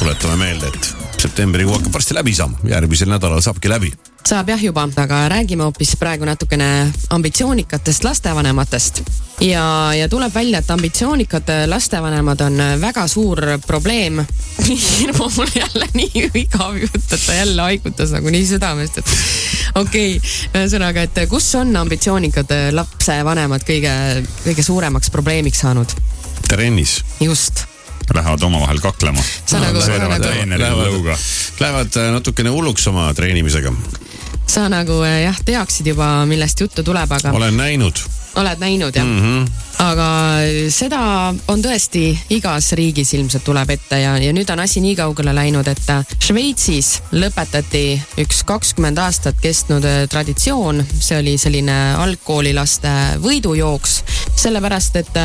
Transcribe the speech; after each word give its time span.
tuletame 0.00 0.36
meelde, 0.40 0.70
et 0.72 1.20
septembrikuu 1.20 1.74
hakkab 1.76 1.92
varsti 1.92 2.16
läbi 2.16 2.32
saama, 2.34 2.56
järgmisel 2.68 3.12
nädalal 3.12 3.42
saabki 3.44 3.68
läbi 3.68 3.92
saab 4.26 4.50
jah 4.52 4.62
juba, 4.62 4.84
aga 5.00 5.18
räägime 5.32 5.64
hoopis 5.64 5.94
praegu 5.98 6.24
natukene 6.28 6.92
ambitsioonikatest 7.10 8.04
lastevanematest. 8.04 9.02
ja, 9.40 9.94
ja 9.94 10.08
tuleb 10.08 10.34
välja, 10.34 10.58
et 10.58 10.70
ambitsioonikad 10.70 11.52
lastevanemad 11.66 12.40
on 12.40 12.62
väga 12.80 13.06
suur 13.08 13.40
probleem. 13.66 14.24
hirmu 15.00 15.30
mul 15.36 15.52
jälle 15.54 15.88
nii 15.94 16.30
igav 16.34 16.76
jutt, 16.76 17.12
et 17.12 17.26
ta 17.26 17.34
jälle 17.34 17.62
haigutas 17.62 18.12
nagu 18.12 18.30
nii 18.30 18.46
südamest, 18.46 18.98
et 18.98 19.16
okei 19.74 20.16
okay., 20.16 20.30
ühesõnaga, 20.54 21.08
et 21.08 21.24
kus 21.28 21.48
on 21.60 21.76
ambitsioonikad 21.76 22.54
lapsevanemad 22.76 23.64
kõige, 23.66 23.96
kõige 24.44 24.62
suuremaks 24.62 25.10
probleemiks 25.10 25.64
saanud? 25.64 25.96
trennis. 26.48 27.00
just 27.20 27.69
lähevad 28.14 28.42
omavahel 28.42 28.80
kaklema. 28.80 29.22
Nagu, 29.52 29.78
lähevad, 29.78 30.24
lähevad, 30.58 31.18
lähevad 31.60 31.96
äh, 31.96 32.12
natukene 32.12 32.50
hulluks 32.50 32.86
oma 32.86 33.14
treenimisega. 33.14 33.72
sa 34.50 34.68
nagu 34.68 35.02
äh, 35.06 35.22
jah, 35.22 35.36
teaksid 35.44 35.86
juba, 35.86 36.26
millest 36.26 36.60
juttu 36.60 36.82
tuleb, 36.82 37.12
aga. 37.12 37.30
olen 37.32 37.56
näinud. 37.56 38.00
oled 38.34 38.58
näinud 38.58 38.96
jah 38.96 39.04
mm? 39.04 39.20
-hmm. 39.20 39.50
aga 39.78 40.08
seda 40.70 41.34
on 41.48 41.62
tõesti 41.62 42.18
igas 42.30 42.72
riigis 42.72 43.14
ilmselt 43.14 43.44
tuleb 43.44 43.70
ette 43.70 43.98
ja, 44.00 44.16
ja 44.18 44.32
nüüd 44.32 44.50
on 44.52 44.60
asi 44.60 44.80
nii 44.80 44.96
kaugele 44.96 45.34
läinud, 45.34 45.68
et 45.68 45.90
äh, 45.90 46.06
Šveitsis 46.18 47.02
lõpetati 47.12 48.00
üks 48.18 48.42
kakskümmend 48.44 48.98
aastat 48.98 49.38
kestnud 49.42 49.86
traditsioon, 50.10 50.84
see 51.00 51.18
oli 51.18 51.38
selline 51.38 51.94
algkoolilaste 51.98 52.96
võidujooks, 53.22 54.02
sellepärast 54.36 54.96
et 54.96 55.16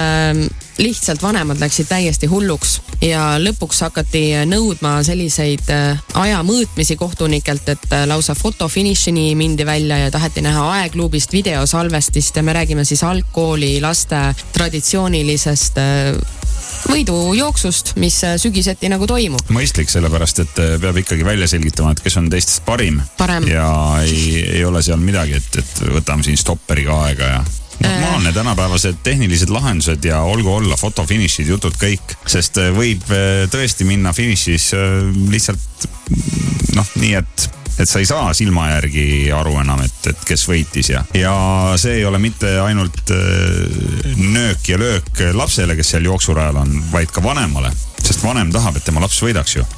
lihtsalt 0.77 1.21
vanemad 1.21 1.59
läksid 1.59 1.87
täiesti 1.87 2.27
hulluks 2.27 2.81
ja 3.01 3.35
lõpuks 3.39 3.79
hakati 3.85 4.23
nõudma 4.49 4.97
selliseid 5.07 5.69
äh, 5.71 6.01
aja 6.19 6.41
mõõtmisi 6.43 6.97
kohtunikelt, 6.99 7.69
et 7.71 7.85
äh, 7.93 8.05
lausa 8.09 8.35
fotofinišini 8.35 9.29
mindi 9.39 9.65
välja 9.65 9.97
ja 10.05 10.11
taheti 10.11 10.43
näha 10.45 10.65
aegluubist 10.79 11.33
videosalvestist 11.33 12.35
ja 12.35 12.43
me 12.43 12.53
räägime 12.53 12.85
siis 12.85 13.03
algkooli 13.03 13.77
laste 13.81 14.21
traditsioonilisest 14.53 15.79
äh, 15.79 16.43
võidujooksust, 16.85 17.95
mis 18.01 18.19
sügiseti 18.37 18.89
nagu 18.91 19.07
toimub. 19.07 19.49
mõistlik, 19.49 19.89
sellepärast 19.89 20.43
et 20.43 20.59
peab 20.81 20.97
ikkagi 21.01 21.25
välja 21.25 21.47
selgitama, 21.49 21.95
et 21.95 22.03
kes 22.03 22.17
on 22.21 22.29
teistest 22.29 22.65
parim. 22.65 23.01
parem. 23.17 23.47
ja 23.49 23.67
ei, 24.03 24.43
ei 24.59 24.65
ole 24.65 24.83
seal 24.85 25.01
midagi, 25.01 25.39
et, 25.39 25.61
et 25.63 25.85
võtame 25.97 26.23
siin 26.23 26.37
stopperiga 26.37 26.99
aega 27.07 27.31
ja 27.37 27.43
normaalne 27.89 28.33
tänapäevased 28.33 28.95
tehnilised 29.03 29.49
lahendused 29.49 30.05
ja 30.05 30.21
olgu 30.21 30.53
olla 30.55 30.77
fotofinišid, 30.77 31.47
jutud 31.47 31.75
kõik, 31.81 32.15
sest 32.27 32.57
äh, 32.61 32.71
võib 32.75 33.05
äh, 33.11 33.45
tõesti 33.51 33.87
minna 33.87 34.13
finišis 34.13 34.71
äh, 34.73 34.95
lihtsalt 35.31 35.87
noh, 36.75 36.95
nii 37.01 37.13
et 37.21 37.49
et 37.75 37.89
sa 37.91 37.99
ei 37.99 38.07
saa 38.07 38.29
silma 38.31 38.69
järgi 38.69 39.33
aru 39.35 39.57
enam, 39.59 39.81
et, 39.83 39.97
et 40.07 40.21
kes 40.27 40.45
võitis 40.47 40.93
ja, 40.93 41.01
ja 41.11 41.33
see 41.75 41.97
ei 41.97 42.05
ole 42.07 42.21
mitte 42.23 42.53
ainult 42.63 43.11
nöök 44.15 44.69
ja 44.71 44.79
löök 44.79 45.25
lapsele, 45.35 45.75
kes 45.75 45.91
seal 45.91 46.07
jooksurajal 46.07 46.61
on, 46.61 46.77
vaid 46.93 47.11
ka 47.11 47.23
vanemale, 47.23 47.73
sest 47.99 48.23
vanem 48.23 48.53
tahab, 48.55 48.79
et 48.79 48.87
tema 48.87 49.03
laps 49.03 49.19
võidaks 49.25 49.57
ju. 49.57 49.65
Äh, 49.67 49.74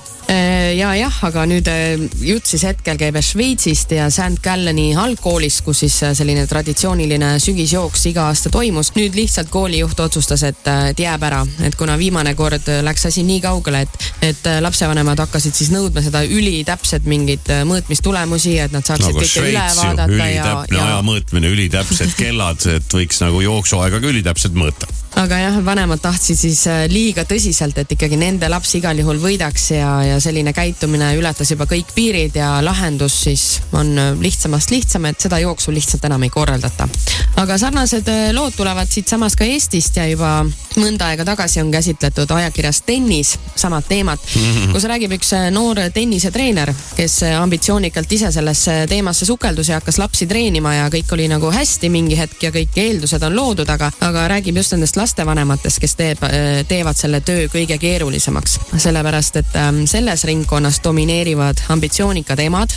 ja 0.75 0.91
jah, 0.97 1.17
aga 1.27 1.45
nüüd 1.49 1.67
äh, 1.71 2.01
jutt 2.25 2.49
siis 2.49 2.63
hetkel 2.67 2.97
käib 2.99 3.17
Šveitsist 3.23 3.93
ja 3.95 4.09
St 4.13 4.41
Gallani 4.43 4.89
algkoolist, 4.97 5.63
kus 5.65 5.83
siis 5.85 5.95
äh, 6.05 6.13
selline 6.17 6.45
traditsiooniline 6.49 7.35
sügisjooks 7.43 8.07
iga 8.11 8.27
aasta 8.31 8.51
toimus. 8.53 8.91
nüüd 8.97 9.15
lihtsalt 9.17 9.51
koolijuht 9.53 9.99
otsustas, 10.03 10.43
et, 10.47 10.61
et 10.91 10.99
jääb 10.99 11.23
ära, 11.27 11.43
et 11.65 11.77
kuna 11.79 11.97
viimane 11.99 12.35
kord 12.35 12.69
läks 12.83 13.07
asi 13.09 13.23
nii 13.27 13.41
kaugele, 13.43 13.85
et, 13.87 14.07
et 14.31 14.51
lapsevanemad 14.61 15.23
hakkasid 15.25 15.55
siis 15.57 15.71
nõudma 15.73 16.03
seda 16.05 16.23
ülitäpset 16.25 17.07
mingit 17.07 17.49
mõõtmistulemusi, 17.67 18.57
et 18.63 18.75
nad 18.75 18.85
saaksid 18.85 19.13
nagu 19.13 19.23
kõike 19.23 19.47
üle 19.47 19.65
vaadata. 19.81 20.13
ülitäpne 20.13 20.77
ja... 20.77 20.85
aja 20.91 21.01
mõõtmine, 21.07 21.51
ülitäpsed 21.55 22.15
kellad, 22.21 22.63
et 22.77 22.97
võiks 22.99 23.21
nagu 23.23 23.43
jooksuaega 23.45 24.01
ka 24.01 24.15
ülitäpselt 24.15 24.57
mõõta 24.57 24.89
aga 25.17 25.39
jah, 25.41 25.59
vanemad 25.65 26.01
tahtsid 26.03 26.37
siis 26.37 26.63
liiga 26.91 27.25
tõsiselt, 27.27 27.77
et 27.81 27.91
ikkagi 27.97 28.19
nende 28.19 28.49
laps 28.51 28.75
igal 28.77 28.97
juhul 29.01 29.19
võidaks 29.21 29.71
ja, 29.73 29.91
ja 30.05 30.19
selline 30.23 30.53
käitumine 30.53 31.13
ületas 31.17 31.51
juba 31.51 31.65
kõik 31.69 31.93
piirid 31.95 32.37
ja 32.37 32.57
lahendus 32.63 33.15
siis 33.25 33.45
on 33.77 33.95
lihtsamast 34.21 34.71
lihtsam, 34.71 35.05
et 35.09 35.19
seda 35.21 35.39
jooksu 35.41 35.73
lihtsalt 35.73 36.05
enam 36.05 36.23
ei 36.23 36.29
korraldata. 36.29 36.87
aga 37.35 37.57
sarnased 37.57 38.07
äh, 38.09 38.29
lood 38.33 38.55
tulevad 38.57 38.89
siitsamast 38.91 39.37
ka 39.37 39.45
Eestist 39.45 39.97
ja 39.97 40.07
juba 40.09 40.45
mõnda 40.77 41.09
aega 41.11 41.25
tagasi 41.25 41.61
on 41.61 41.71
käsitletud 41.71 42.31
ajakirjas 42.31 42.81
Tennis 42.85 43.37
samad 43.55 43.83
teemat 43.89 44.19
mm, 44.35 44.41
-hmm. 44.41 44.73
kus 44.73 44.83
räägib 44.83 45.17
üks 45.17 45.33
äh, 45.33 45.49
noor 45.51 45.81
tennisetreener, 45.93 46.73
kes 46.95 47.23
äh, 47.23 47.41
ambitsioonikalt 47.41 48.11
ise 48.11 48.31
sellesse 48.31 48.85
teemasse 48.89 49.25
sukeldus 49.25 49.69
ja 49.69 49.81
hakkas 49.81 49.97
lapsi 49.97 50.27
treenima 50.27 50.73
ja 50.73 50.89
kõik 50.89 51.13
oli 51.13 51.27
nagu 51.27 51.51
hästi 51.51 51.89
mingi 51.89 52.17
hetk 52.17 52.43
ja 52.43 52.51
kõik 52.51 52.77
eeldused 52.77 53.23
on 53.23 53.35
loodud, 53.35 53.69
aga, 53.69 53.91
aga 54.01 54.27
räägib 54.27 54.57
just 54.57 54.71
nendest 54.71 54.97
lastevanematest, 55.07 55.79
kes 55.79 55.95
teeb, 55.95 56.27
teevad 56.67 56.99
selle 56.99 57.23
töö 57.25 57.47
kõige 57.51 57.79
keerulisemaks, 57.79 58.59
sellepärast 58.75 59.41
et 59.43 59.55
ähm, 59.59 59.85
selle 59.85 60.07
selles 60.07 60.23
ringkonnas 60.23 60.79
domineerivad 60.83 61.57
ambitsioonikad 61.69 62.39
emad, 62.39 62.69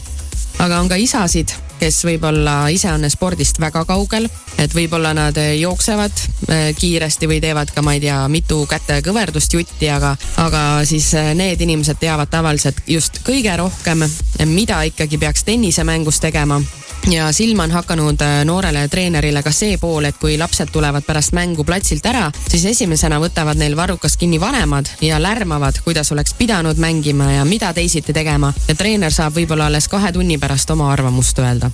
aga 0.59 0.81
on 0.81 0.89
ka 0.91 0.97
isasid, 0.99 1.53
kes 1.79 2.01
võib-olla 2.05 2.67
ise 2.75 2.91
on 2.91 3.07
spordist 3.11 3.61
väga 3.63 3.85
kaugel, 3.87 4.27
et 4.59 4.75
võib-olla 4.75 5.13
nad 5.15 5.39
jooksevad 5.39 6.25
eh, 6.49 6.65
kiiresti 6.75 7.29
või 7.31 7.39
teevad 7.41 7.71
ka, 7.71 7.85
ma 7.87 7.95
ei 7.95 8.03
tea, 8.03 8.19
mitu 8.29 8.65
kätekõverdust 8.67 9.55
jutti, 9.55 9.89
aga, 9.89 10.17
aga 10.43 10.65
siis 10.85 11.13
need 11.39 11.63
inimesed 11.63 12.03
teavad 12.03 12.29
tavaliselt 12.35 12.83
just 12.87 13.23
kõige 13.23 13.55
rohkem, 13.57 14.03
mida 14.51 14.83
ikkagi 14.91 15.23
peaks 15.23 15.47
tennisemängus 15.47 16.21
tegema 16.21 16.59
ja 17.09 17.33
silma 17.33 17.63
on 17.63 17.71
hakanud 17.71 18.21
äh, 18.21 18.45
noorele 18.45 18.89
treenerile 18.89 19.43
ka 19.43 19.53
see 19.53 19.79
pool, 19.79 20.05
et 20.05 20.19
kui 20.21 20.37
lapsed 20.39 20.69
tulevad 20.73 21.05
pärast 21.07 21.33
mängu 21.33 21.65
platsilt 21.65 22.07
ära, 22.07 22.31
siis 22.49 22.65
esimesena 22.65 23.21
võtavad 23.23 23.59
neil 23.61 23.77
varrukast 23.77 24.21
kinni 24.21 24.41
vanemad 24.41 24.91
ja 25.01 25.21
lärmavad, 25.23 25.81
kuidas 25.85 26.13
oleks 26.13 26.35
pidanud 26.35 26.79
mängima 26.79 27.33
ja 27.33 27.45
mida 27.45 27.73
teisiti 27.73 28.13
tegema. 28.13 28.53
ja 28.69 28.75
treener 28.75 29.13
saab 29.13 29.37
võib-olla 29.37 29.67
alles 29.67 29.89
kahe 29.89 30.13
tunni 30.13 30.39
pärast 30.39 30.71
oma 30.71 30.93
arvamust 30.93 31.39
öelda. 31.39 31.71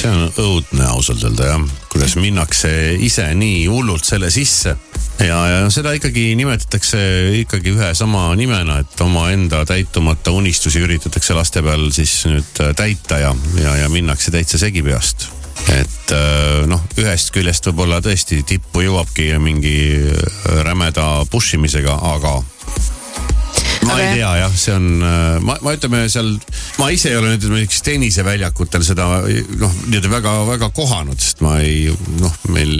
see 0.00 0.10
on 0.10 0.32
õudne 0.36 0.86
ausalt 0.88 1.24
öelda 1.24 1.52
jah, 1.52 1.60
kuidas 1.90 2.14
minnakse 2.16 2.70
ise 3.02 3.26
nii 3.34 3.66
hullult 3.66 4.06
selle 4.06 4.30
sisse. 4.30 4.76
Ja, 5.20 5.40
ja 5.48 5.58
seda 5.72 5.92
ikkagi 5.92 6.30
nimetatakse 6.38 7.00
ikkagi 7.42 7.74
ühe 7.74 7.90
sama 7.98 8.30
nimena, 8.38 8.78
et 8.80 9.02
omaenda 9.04 9.64
täitumata 9.68 10.32
unistusi 10.32 10.80
üritatakse 10.80 11.36
laste 11.36 11.60
peal 11.66 11.90
siis 11.92 12.14
nüüd 12.30 12.62
äh, 12.64 12.72
täita 12.76 13.20
ja, 13.20 13.34
ja, 13.60 13.76
ja 13.82 13.90
minnakse 13.92 14.32
täitsa 14.32 14.60
segi 14.62 14.84
peast. 14.86 15.28
Et 15.68 16.14
äh, 16.16 16.64
noh, 16.70 16.80
ühest 16.98 17.34
küljest 17.34 17.68
võib-olla 17.68 18.00
tõesti 18.04 18.40
tippu 18.48 18.86
jõuabki 18.86 19.34
mingi 19.42 19.76
äh, 19.98 20.62
rämeda 20.64 21.26
push 21.30 21.58
imisega, 21.58 21.98
aga 22.14 22.38
ma 23.86 23.96
ei 24.00 24.14
tea 24.18 24.30
jah, 24.42 24.54
see 24.56 24.74
on, 24.76 24.86
äh, 25.02 25.38
ma, 25.44 25.56
ma 25.64 25.74
ütleme 25.76 26.02
seal, 26.12 26.32
ma 26.80 26.90
ise 26.92 27.12
ei 27.12 27.18
ole 27.20 27.32
nüüd 27.34 27.46
näiteks 27.52 27.82
tenniseväljakutel 27.86 28.84
seda 28.86 29.08
noh, 29.24 29.76
nii-öelda 29.86 30.12
väga-väga 30.12 30.70
kohanud, 30.76 31.20
sest 31.20 31.42
ma 31.44 31.56
ei 31.64 31.88
noh, 32.20 32.36
meil 32.52 32.76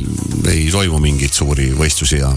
ei 0.51 0.69
toimu 0.73 1.01
mingeid 1.03 1.35
suuri 1.37 1.71
võistlusi 1.77 2.21
ja 2.21 2.33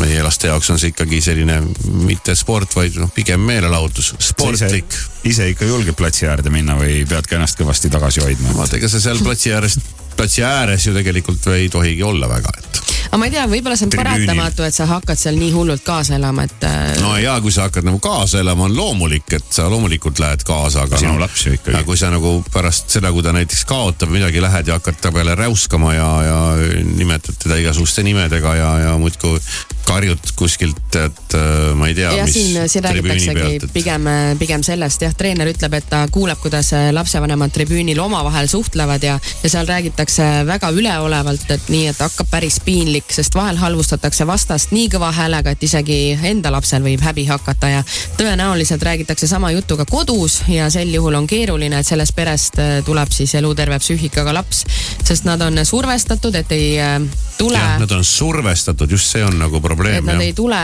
meie 0.00 0.22
laste 0.24 0.50
jaoks 0.50 0.70
on 0.72 0.80
see 0.80 0.92
ikkagi 0.94 1.20
selline 1.24 1.60
mitte 2.06 2.36
sport, 2.38 2.74
vaid 2.78 2.98
noh, 3.00 3.12
pigem 3.14 3.42
meelelahutus, 3.46 4.14
sportlik. 4.30 4.98
ise 5.26 5.50
ikka 5.52 5.68
julged 5.68 5.96
platsi 5.98 6.28
äärde 6.30 6.52
minna 6.54 6.78
või 6.78 7.02
pead 7.08 7.28
ka 7.28 7.38
ennast 7.38 7.58
kõvasti 7.60 7.92
tagasi 7.92 8.24
hoidma? 8.24 8.54
vaata, 8.56 8.78
ega 8.80 8.90
sa 8.92 9.02
seal 9.02 9.22
platsi 9.24 9.54
äärest, 9.56 9.82
platsi 10.16 10.46
ääres 10.46 10.86
ju 10.86 10.94
tegelikult 10.96 11.50
ei 11.56 11.68
tohigi 11.72 12.06
olla 12.06 12.30
väga, 12.30 12.54
et 12.60 12.95
aga 13.06 13.20
ma 13.20 13.28
ei 13.28 13.34
tea, 13.34 13.46
võib-olla 13.50 13.76
see 13.78 13.86
on 13.88 13.92
Tribüünil. 13.94 14.26
paratamatu, 14.26 14.66
et 14.66 14.76
sa 14.76 14.86
hakkad 14.90 15.20
seal 15.20 15.38
nii 15.40 15.52
hullult 15.54 15.84
kaasa 15.86 16.16
elama, 16.18 16.46
et. 16.46 16.66
Äh, 16.66 16.96
no 17.02 17.14
ja 17.20 17.36
kui 17.44 17.54
sa 17.54 17.68
hakkad 17.68 17.86
nagu 17.86 18.00
kaasa 18.02 18.40
elama, 18.42 18.66
on 18.68 18.76
loomulik, 18.76 19.28
et 19.38 19.46
sa 19.50 19.68
loomulikult 19.72 20.20
lähed 20.22 20.44
kaasa, 20.46 20.86
aga. 20.86 21.00
sinu 21.00 21.14
no, 21.14 21.22
laps 21.22 21.46
ju 21.46 21.54
ikkagi. 21.56 21.84
kui 21.86 22.00
sa 22.00 22.10
nagu 22.14 22.38
pärast 22.52 22.92
seda, 22.96 23.12
kui 23.14 23.24
ta 23.26 23.34
näiteks 23.36 23.64
kaotab 23.68 24.12
midagi, 24.12 24.42
lähed 24.42 24.72
ja 24.72 24.80
hakkad 24.80 25.00
ta 25.00 25.12
peale 25.14 25.34
räuskama 25.38 25.94
ja, 25.94 26.10
ja 26.26 26.38
nimetad 26.84 27.38
teda 27.42 27.60
igasuguste 27.62 28.04
nimedega 28.06 28.54
ja, 28.58 28.70
ja 28.86 28.98
muudkui 29.00 29.40
karjud 29.86 30.32
kuskilt, 30.36 30.96
et 30.98 31.36
äh, 31.38 31.72
ma 31.78 31.88
ei 31.90 31.94
tea. 31.94 32.10
ja 32.18 32.26
siin, 32.30 32.68
siin 32.68 32.84
räägitaksegi 32.84 33.56
et... 33.56 33.66
pigem, 33.72 34.08
pigem 34.40 34.64
sellest 34.66 35.04
jah, 35.06 35.14
treener 35.16 35.50
ütleb, 35.52 35.76
et 35.78 35.88
ta 35.90 36.02
kuuleb, 36.12 36.40
kuidas 36.42 36.72
lapsevanemad 36.92 37.54
tribüünil 37.54 38.00
omavahel 38.02 38.48
suhtlevad 38.50 39.04
ja, 39.06 39.18
ja 39.42 39.50
seal 39.52 39.68
räägitakse 39.68 40.26
väga 40.48 40.70
üleolevalt, 40.74 41.46
et 41.54 41.70
nii, 41.72 41.86
et 41.92 42.02
hakkab 42.02 42.30
päris 42.30 42.58
piinlik, 42.64 43.08
sest 43.14 43.36
vahel 43.38 43.60
halvustatakse 43.60 44.26
vastast 44.26 44.74
nii 44.74 44.90
kõva 44.96 45.12
häälega, 45.14 45.54
et 45.54 45.62
isegi 45.66 46.00
enda 46.32 46.50
lapsel 46.54 46.84
võib 46.86 47.04
häbi 47.06 47.26
hakata 47.30 47.70
ja 47.76 47.84
tõenäoliselt 48.18 48.82
räägitakse 48.82 49.28
sama 49.30 49.52
juttu 49.54 49.78
ka 49.78 49.86
kodus 49.88 50.40
ja 50.50 50.70
sel 50.72 50.92
juhul 50.94 51.14
on 51.14 51.26
keeruline, 51.30 51.80
et 51.80 51.88
sellest 51.88 52.16
perest 52.16 52.58
äh, 52.62 52.78
tuleb 52.86 53.12
siis 53.14 53.34
eluterve 53.38 53.78
psüühikaga 53.82 54.34
laps, 54.34 54.64
sest 55.04 55.28
nad 55.28 55.42
on 55.46 55.62
survestatud, 55.66 56.34
et 56.34 56.52
ei 56.56 56.74
äh, 56.82 57.00
tule. 57.38 57.58
Nad 57.78 57.90
on 57.90 58.04
survestatud, 58.04 58.90
just 58.90 59.10
see 59.12 59.24
on 59.24 59.38
nagu 59.38 59.60
probleem. 59.60 59.96
et 59.96 60.04
nad 60.04 60.14
jah. 60.14 60.22
ei 60.22 60.32
tule 60.32 60.58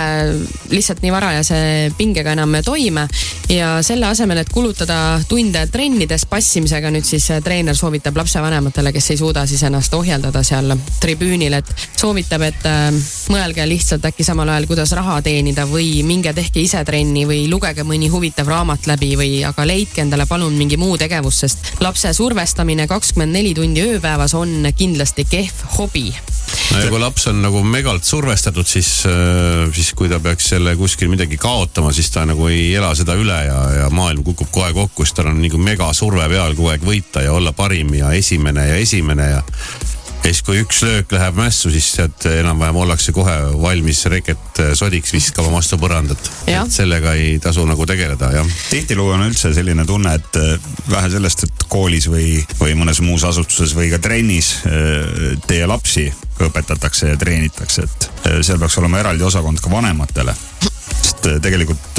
lihtsalt 0.70 1.02
nii 1.02 1.12
varajase 1.12 1.58
pingega 1.98 2.32
enam 2.32 2.56
toime 2.64 3.06
ja 3.52 3.74
selle 3.82 4.06
asemel, 4.06 4.42
et 4.42 4.52
kulutada 4.52 5.20
tunde 5.28 5.66
trennides 5.72 6.24
passimisega, 6.30 6.90
nüüd 6.94 7.06
siis 7.06 7.28
treener 7.44 7.76
soovitab 7.76 8.16
lapsevanematele, 8.16 8.92
kes 8.92 9.10
ei 9.12 9.20
suuda 9.20 9.44
siis 9.46 9.62
ennast 9.68 9.94
ohjeldada 9.94 10.42
seal 10.46 10.74
tribüünil, 11.00 11.58
et 11.58 11.72
soovitab, 12.00 12.46
et 12.48 12.66
äh, 12.68 12.88
mõelge 13.32 13.66
lihtsalt 13.68 14.06
äkki 14.08 14.26
samal 14.26 14.48
ajal, 14.52 14.68
kuidas 14.70 14.94
raha 14.96 15.20
teenida 15.24 15.66
või 15.68 16.02
minge 16.06 16.32
tehke 16.36 16.62
ise 16.64 16.84
trenni 16.88 17.26
või 17.28 17.44
lugege 17.50 17.84
mõni 17.86 18.10
huvitav 18.12 18.48
raamat 18.48 18.88
läbi 18.90 19.12
või 19.20 19.32
aga 19.46 19.66
leidke 19.68 20.04
endale 20.04 20.26
palun 20.30 20.56
mingi 20.58 20.80
muu 20.80 20.96
tegevus, 21.00 21.42
sest 21.44 21.74
lapse 21.84 22.12
survestamine 22.16 22.88
kakskümmend 22.90 23.36
neli 23.36 23.54
tundi 23.56 23.84
ööpäevas 23.84 24.34
on 24.38 24.72
kindlasti 24.76 25.26
kehv 25.28 25.66
hobi 25.78 26.10
no 26.72 26.82
ja 26.82 26.90
kui 26.92 27.00
laps 27.02 27.28
on 27.32 27.42
nagu 27.44 27.62
megalt 27.66 28.06
survestatud, 28.06 28.68
siis, 28.68 28.90
äh, 29.08 29.68
siis 29.74 29.92
kui 29.98 30.10
ta 30.12 30.20
peaks 30.22 30.52
selle 30.54 30.74
kuskil 30.80 31.10
midagi 31.12 31.38
kaotama, 31.40 31.92
siis 31.92 32.10
ta 32.14 32.26
nagu 32.28 32.48
ei 32.50 32.72
ela 32.78 32.92
seda 32.98 33.16
üle 33.18 33.38
ja, 33.46 33.60
ja 33.82 33.88
maailm 33.94 34.24
kukub 34.26 34.52
kohe 34.54 34.72
kokku, 34.76 35.06
sest 35.06 35.20
tal 35.20 35.32
on 35.32 35.40
nagu 35.42 35.60
megasurve 35.60 36.28
peal 36.32 36.56
kogu 36.58 36.72
aeg 36.74 36.86
võita 36.86 37.24
ja 37.24 37.32
olla 37.36 37.54
parim 37.56 37.94
ja 37.98 38.12
esimene 38.16 38.68
ja 38.72 38.78
esimene 38.82 39.30
ja 39.32 39.42
ja 40.22 40.30
siis, 40.30 40.42
kui 40.46 40.60
üks 40.62 40.82
löök 40.86 41.12
läheb 41.16 41.38
mässu, 41.38 41.70
siis 41.74 41.88
sealt 41.96 42.26
enam-vähem 42.30 42.76
ollakse 42.84 43.12
kohe 43.14 43.34
valmis 43.58 44.04
reket 44.10 44.60
sodiks 44.78 45.12
viskama 45.14 45.50
vastu 45.56 45.78
põrandat. 45.82 46.30
et 46.46 46.74
sellega 46.74 47.14
ei 47.18 47.38
tasu 47.42 47.64
nagu 47.66 47.86
tegeleda, 47.86 48.30
jah. 48.36 48.52
tihtilugu 48.70 49.16
on 49.16 49.26
üldse 49.26 49.52
selline 49.54 49.86
tunne, 49.88 50.14
et 50.14 50.38
äh, 50.38 50.68
vähe 50.90 51.10
sellest, 51.16 51.46
et 51.48 51.66
koolis 51.72 52.06
või, 52.12 52.36
või 52.60 52.76
mõnes 52.78 53.02
muus 53.02 53.26
asutuses 53.26 53.74
või 53.74 53.90
ka 53.90 53.98
trennis 54.02 54.54
äh, 54.62 55.34
teie 55.46 55.66
lapsi 55.66 56.06
õpetatakse 56.48 57.12
ja 57.12 57.20
treenitakse, 57.20 57.86
et 57.86 58.10
äh, 58.26 58.38
seal 58.42 58.60
peaks 58.62 58.78
olema 58.82 59.02
eraldi 59.02 59.26
osakond 59.26 59.62
ka 59.62 59.70
vanematele 59.70 60.36
sest 60.92 61.26
tegelikult 61.42 61.98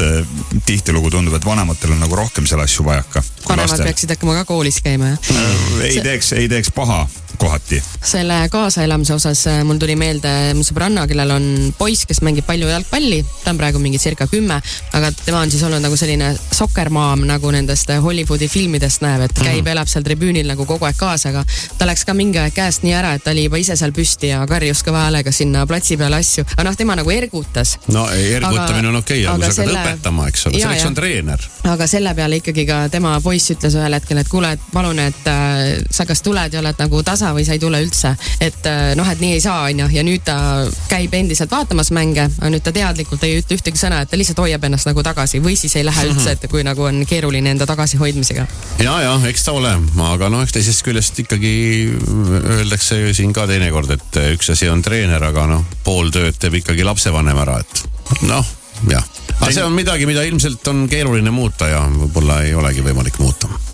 tihtilugu 0.66 1.10
tundub, 1.12 1.34
et 1.36 1.46
vanematel 1.46 1.96
on 1.96 2.04
nagu 2.04 2.16
rohkem 2.16 2.46
selle 2.48 2.68
asju 2.68 2.86
vajaka. 2.86 3.24
vanemad 3.48 3.84
peaksid 3.84 4.14
hakkama 4.16 4.36
ka 4.42 4.46
koolis 4.52 4.80
käima, 4.84 5.16
jah? 5.16 5.36
ei 5.84 6.00
teeks, 6.04 6.34
ei 6.38 6.50
teeks 6.52 6.72
paha 6.76 7.06
kohati. 7.44 7.84
selle 8.04 8.50
kaasaelamise 8.52 9.14
osas 9.14 9.48
äh, 9.48 9.64
mul 9.64 9.78
tuli 9.80 9.96
meelde 10.00 10.54
mu 10.56 10.64
sõbranna, 10.66 11.06
kellel 11.08 11.32
on 11.36 11.46
poiss, 11.78 12.06
kes 12.08 12.22
mängib 12.24 12.48
palju 12.48 12.70
jalgpalli, 12.70 13.20
ta 13.44 13.52
on 13.52 13.60
praegu 13.60 13.82
mingi 13.84 14.00
circa 14.00 14.28
kümme, 14.32 14.60
aga 14.96 15.12
tema 15.24 15.42
on 15.44 15.52
siis 15.52 15.64
olnud 15.68 15.84
nagu 15.84 15.98
selline 16.00 16.34
sokkermaam, 16.52 17.26
nagu 17.28 17.52
nendest 17.52 17.92
äh, 17.92 18.02
Hollywoodi 18.04 18.48
filmidest 18.52 19.04
näeb, 19.04 19.26
et 19.28 19.36
käib 19.40 19.64
mm, 19.64 19.72
elab 19.76 19.92
seal 19.92 20.06
tribüünil 20.08 20.48
nagu 20.50 20.68
kogu 20.70 20.88
aeg 20.88 21.00
kaasa, 21.00 21.34
aga 21.34 21.44
ta 21.80 21.88
läks 21.90 22.06
ka 22.08 22.16
mingi 22.18 22.40
aeg 22.42 22.56
käest 22.56 22.86
nii 22.88 22.96
ära, 23.00 23.14
et 23.18 23.26
ta 23.26 23.34
oli 23.36 23.48
juba 23.48 23.60
ise 23.62 23.78
seal 23.80 23.96
püsti 23.96 24.32
ja 24.32 24.44
karjus 24.50 24.84
kõva 24.88 25.08
häälega 25.08 25.36
sinna 25.36 25.66
platsi 25.68 26.00
peale 26.00 26.20
asju, 26.24 26.48
aga 26.56 26.68
noh, 26.70 26.80
tema 26.80 26.98
nagu 27.00 27.12
ergutas. 27.12 27.78
no 27.92 28.06
ergutamine 28.12 28.92
on 28.92 29.02
okei 29.02 29.26
okay,, 29.26 29.36
aga 29.36 29.48
kui 29.48 29.52
sa 29.52 29.60
selle... 29.64 29.84
õpetama, 29.84 30.30
eks 30.32 30.48
ole, 30.48 30.64
selleks 30.64 30.88
on 30.92 31.00
treener. 31.00 31.48
aga 31.76 31.90
selle 31.92 32.16
peale 32.16 32.40
ikkagi 32.40 32.68
ka 32.70 32.82
tema 32.94 33.16
poiss 33.24 33.56
ütles 33.56 33.80
ühel 33.80 34.00
hetkel, 34.00 34.24
et 34.24 34.32
kuule, 34.32 34.56
et 34.56 34.72
palun, 34.74 35.00
et 35.04 35.32
äh, 35.32 35.64
sa 35.92 36.08
kas 36.10 36.24
tuled 36.24 36.54
ja 36.54 36.64
oled 36.64 36.80
nagu 36.80 37.04
tasa 37.04 37.33
või 37.36 37.46
sa 37.48 37.56
ei 37.56 37.62
tule 37.62 37.82
üldse. 37.84 38.14
et 38.42 38.68
äh, 38.70 38.94
noh, 39.00 39.10
et 39.10 39.22
nii 39.24 39.38
ei 39.38 39.44
saa, 39.44 39.68
onju, 39.70 39.90
ja 39.94 40.04
nüüd 40.06 40.24
ta 40.26 40.38
käib 40.90 41.14
endiselt 41.18 41.52
vaatamas 41.52 41.92
mänge, 41.96 42.28
aga 42.40 42.52
nüüd 42.54 42.64
ta 42.66 42.74
teadlikult 42.76 43.24
ei 43.28 43.40
ütle 43.42 43.58
ühtegi 43.58 43.80
sõna, 43.80 44.04
et 44.04 44.12
ta 44.12 44.20
lihtsalt 44.20 44.42
hoiab 44.44 44.64
ennast 44.68 44.90
nagu 44.90 45.04
tagasi 45.06 45.42
või 45.44 45.58
siis 45.60 45.76
ei 45.80 45.86
lähe 45.88 46.08
üldse, 46.10 46.36
et 46.36 46.48
kui 46.52 46.64
nagu 46.66 46.88
on 46.88 47.04
keeruline 47.10 47.54
enda 47.56 47.68
tagasihoidmisega. 47.70 48.48
ja, 48.84 48.96
ja 49.06 49.16
eks 49.30 49.48
ta 49.48 49.56
ole, 49.58 49.76
aga 50.10 50.32
noh, 50.34 50.44
eks 50.46 50.58
teisest 50.58 50.86
küljest 50.86 51.24
ikkagi 51.26 51.54
öeldakse 52.60 53.00
siin 53.14 53.34
ka 53.36 53.48
teinekord, 53.50 53.94
et 53.98 54.22
üks 54.34 54.54
asi 54.54 54.70
on 54.72 54.84
treener, 54.86 55.24
aga 55.24 55.48
noh, 55.50 55.66
pool 55.84 56.12
tööd 56.14 56.40
teeb 56.40 56.62
ikkagi 56.62 56.86
lapsevanem 56.88 57.44
ära, 57.46 57.60
et 57.64 57.86
noh, 58.28 58.54
jah. 58.90 59.06
aga 59.40 59.52
see 59.52 59.66
on 59.66 59.76
midagi, 59.76 60.08
mida 60.10 60.26
ilmselt 60.28 60.68
on 60.72 60.86
keeruline 60.92 61.34
muuta 61.34 61.70
ja 61.72 61.84
võib-olla 61.88 62.44
ei 62.48 62.56
olegi 62.58 62.86
võimalik 62.86 63.20
muuta 63.22 63.52